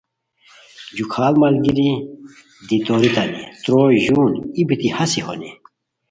جُو 0.95 1.03
کھاڑ 1.13 1.33
ملگیری 1.41 1.89
دی 2.67 2.77
تور 2.85 3.03
تانی 3.15 3.43
تروئے 3.63 3.99
ژون 4.05 4.31
ای 4.55 4.61
بیتی 4.67 4.87
ہاسی 4.95 5.21
ہونی 5.25 5.51